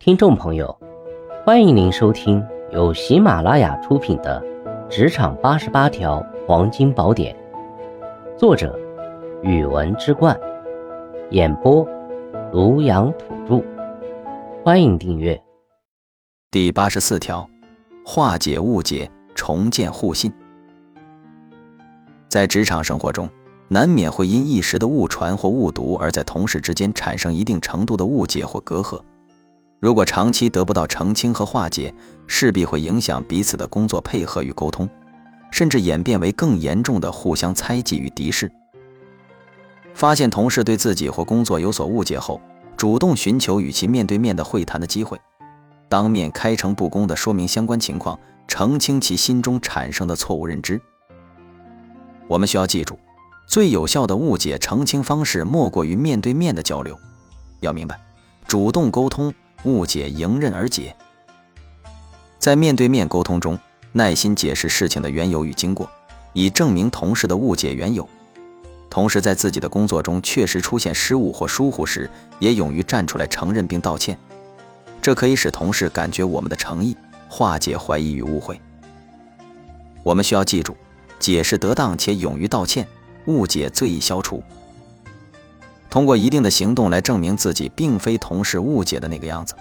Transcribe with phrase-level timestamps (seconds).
[0.00, 0.78] 听众朋友，
[1.44, 4.40] 欢迎您收听由喜马拉雅出品的
[4.88, 7.36] 《职场八十八条黄金宝典》，
[8.38, 8.78] 作者：
[9.42, 10.38] 语文之冠，
[11.30, 11.84] 演播：
[12.52, 13.64] 庐阳土著。
[14.64, 15.38] 欢迎订阅。
[16.52, 17.46] 第八十四条，
[18.06, 20.32] 化解误解，重建互信。
[22.28, 23.28] 在职场生活中，
[23.66, 29.00] 难免会因一时的误传或误读，而在同事之间产生一定程度的误解或隔阂。
[29.80, 31.94] 如果长期得不到澄清和化解，
[32.26, 34.88] 势必会影响彼此的工作配合与沟通，
[35.52, 38.50] 甚至演变为更严重的互相猜忌与敌视。
[39.94, 42.40] 发现同事对自己或工作有所误解后，
[42.76, 45.16] 主动寻求与其面对面的会谈的机会，
[45.88, 48.18] 当面开诚布公地说明相关情况，
[48.48, 50.80] 澄清其心中产生的错误认知。
[52.26, 52.98] 我们需要记住，
[53.46, 56.98] 最有效的误解澄清方式莫过于面对面的交流。
[57.60, 57.96] 要明白，
[58.48, 59.32] 主动沟通。
[59.64, 60.94] 误解迎刃而解。
[62.38, 63.58] 在面对面沟通中，
[63.92, 65.90] 耐心解释事情的缘由与经过，
[66.32, 68.08] 以证明同事的误解缘由。
[68.88, 74.18] 同时，在自己的工作中确实出现失误或疏忽时，也勇于站出来承认并道歉。
[75.02, 76.96] 这可以使同事感觉我们的诚意，
[77.28, 78.60] 化解怀疑与误会。
[80.02, 80.76] 我们需要记住，
[81.18, 82.86] 解释得当且勇于道歉，
[83.26, 84.42] 误解最易消除。
[85.90, 89.54] 通过一定的行动来证明自己并非同事误解的那个样子，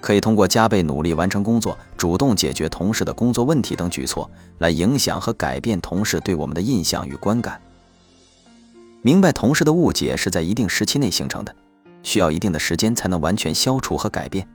[0.00, 7.60] 可以通过加倍努力完成工作、主动解决同事的工作问题等举措来影响和改变同事对我们的印象与观感。
[9.02, 11.54] 明白同事的误解是在一定时期内形成的，
[12.02, 14.46] 需要一定的时间才能完全消除和改变。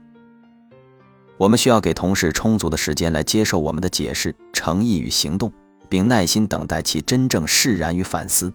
[1.38, 5.52] 我们需要给同事充足的时间来接受我们的解释、诚意与行动，
[5.88, 8.52] 并耐心等待其真正释然与反思。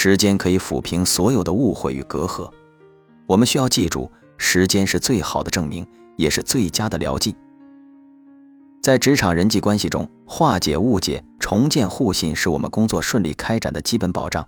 [0.00, 2.48] 时间可以抚平所有的误会与隔阂，
[3.26, 7.34] 我们需要记住，时间是最好的证明，也是最佳的疗剂。
[8.80, 14.46] 在职场人际关系中，化解误解、重建互信，是我们工作顺利开展的基本保障。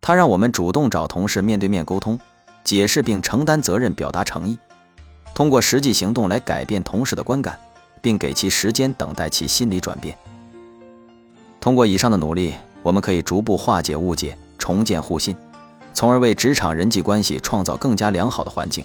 [0.00, 2.18] 它让我们主动找同事面对面沟通，
[2.64, 4.58] 解释并承担责任，表达诚意，
[5.34, 7.58] 通过实际行动来改变同事的观感，
[8.00, 10.16] 并给其时间等待其心理转变。
[11.60, 12.54] 通过以上的努力。
[12.88, 15.36] 我们可以逐步化解误解，重建互信，
[15.92, 18.82] 从而为职场人际关系创造更加良好的环境。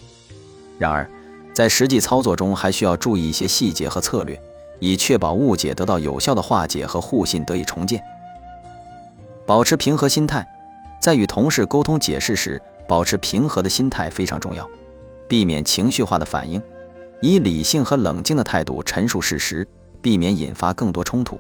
[0.78, 1.10] 然而，
[1.54, 4.38] 在实际操作中，还需要注意一些细节和策略，
[4.80, 8.04] 以确保误解得到有效的化解和互信得以重建。
[9.46, 10.46] 保持平和心态，
[11.02, 14.70] 在与同事沟通解释时，保持平和的心态非常重要，
[15.30, 16.62] 避免情绪化的反应，
[17.22, 19.66] 以理性和冷静的态度陈述事实，
[20.02, 21.40] 避免引发更多冲突。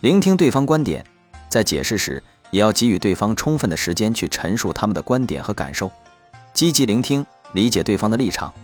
[0.00, 1.04] 聆听对方观点，
[1.48, 2.22] 在解释时
[2.52, 5.90] 也要给予对方充分的时间去陈述他们的观点和感受。
[6.54, 8.54] 积极聆听，理解对方的立场，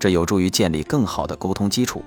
[0.00, 2.02] 这有助于建立更好的沟通基础。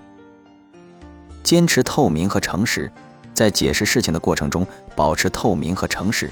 [1.43, 2.91] 坚持透明和诚实，
[3.33, 4.67] 在解释事情的过程中
[4.97, 6.29] 保持透明和诚实，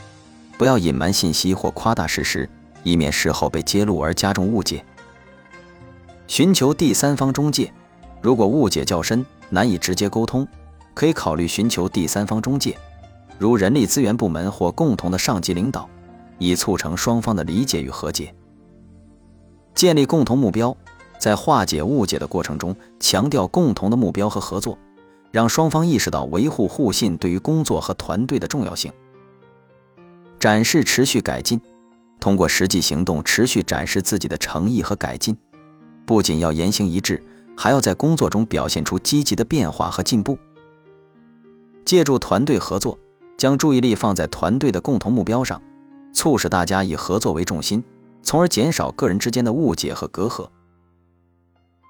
[0.58, 2.50] 不要隐瞒信息或夸大事实，
[2.84, 4.84] 以免事后被揭露而加重误解。
[6.28, 7.72] 寻求第三方中介，
[8.22, 10.46] 如果误解较深，难以直接沟通。
[10.94, 12.78] 可以考虑寻求第三方中介，
[13.40, 15.90] 如人力资源部门或共同的上级领导，
[16.38, 18.34] 以促成双方的理解与和解。
[19.74, 20.75] 建立共同目标，
[21.18, 24.78] 在化解误解的过程中，强调共同的目标和合作，
[25.31, 28.91] 让双方意识到维护互信对于工作和团队的重要性。
[30.40, 31.62] 展示持续改进，
[32.19, 35.38] 通过实际行动持续展示自己的诚意和改进，
[36.06, 37.23] 不仅要言行一致，
[37.56, 40.38] 还要在工作中表现出积极的变化和进步。
[41.91, 42.97] 借助团队合作，
[43.38, 45.62] 将注意力放在团队的共同目标上，
[46.13, 47.84] 促使大家以合作为重心，
[48.24, 50.47] 从而减少个人之间的误解和隔阂。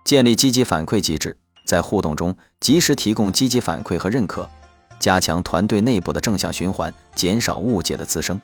[0.04, 4.50] 建立积极反馈机制，在互动中及时提供积极反馈和认可，
[5.00, 8.42] 加强团队内部的正向循环，减少误解的滋生。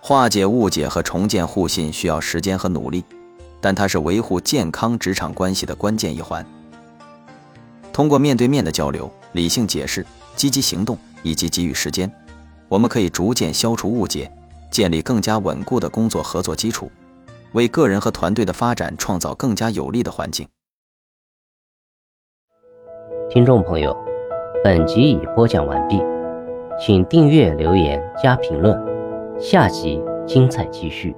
[0.00, 3.04] 化解误解和重建互信需要时间和努力，
[3.60, 6.42] 但它是维护健康职场关系的关键一环。
[7.92, 10.04] 通过面对面的交流、理性解释、
[10.34, 12.10] 积极行动以及给予时间，
[12.68, 14.28] 我们可以逐渐消除误解，
[14.70, 16.90] 建立更加稳固的工作合作基础，
[17.52, 20.48] 为个人和团队的发展创造更加有利的环境。
[23.28, 23.94] 听众朋友，
[24.64, 26.00] 本集已播讲完毕，
[26.80, 28.74] 请订阅、留言、加评论，
[29.38, 31.14] 下集精彩继续。